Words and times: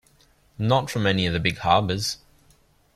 Not 0.57 0.89
from 0.89 1.05
any 1.05 1.27
of 1.27 1.33
the 1.33 1.39
big 1.39 1.59
harbours. 1.59 2.17